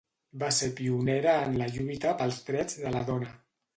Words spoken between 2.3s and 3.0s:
drets de